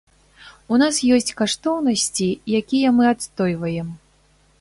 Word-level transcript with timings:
У 0.77 0.77
нас 0.83 0.95
ёсць 1.17 1.29
каштоўнасці, 1.41 2.29
якія 2.61 2.87
мы 3.01 3.07
адстойваем. 3.13 3.93